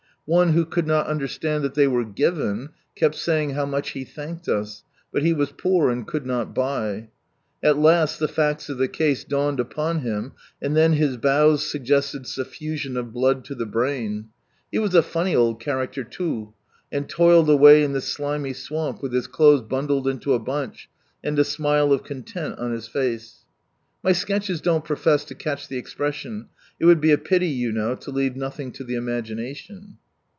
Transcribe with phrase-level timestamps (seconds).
[0.27, 4.47] One who could not understand that they were giivn, kept saying how much he thanked
[4.47, 7.09] us, but he was poor and could not buy:
[7.61, 10.27] at last the facts of the case dawned upon him,
[10.61, 14.29] „.,___.and then his bows suggested suffusion of blood to C'^' A, / Y'^'J the brain.
[14.71, 16.53] He was a funny old character too,
[16.93, 20.33] and y t ~■^\~\ toiled away in the slimy swamp with his clothes bundled into
[20.33, 20.87] a bunch,
[21.21, 23.39] and a smile of content on his face.
[24.01, 26.47] (My sketches don't profess to catch the expres sion,
[26.79, 29.97] it would be a pity you know to leave nothing to the imagination.)